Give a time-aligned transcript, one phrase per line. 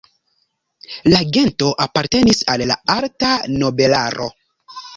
[1.13, 4.31] La gento apartenis al la alta nobelaro.